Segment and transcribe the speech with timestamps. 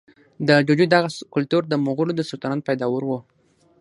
[0.47, 3.11] د ډوډۍ دغه کلتور د مغولو د سلطنت پیداوار و.